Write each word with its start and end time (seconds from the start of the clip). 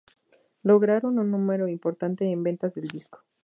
Lograron 0.63 1.19
un 1.19 1.29
número 1.29 1.67
importante 1.67 2.23
de 2.25 2.35
ventas 2.35 2.73
del 2.73 2.87
disco. 2.87 3.19